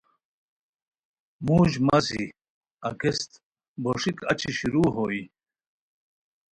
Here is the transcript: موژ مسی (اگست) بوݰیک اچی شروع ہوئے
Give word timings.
موژ 1.45 1.71
مسی 1.87 2.23
(اگست) 2.89 3.31
بوݰیک 3.81 4.17
اچی 4.31 4.51
شروع 4.59 4.89
ہوئے 4.95 5.21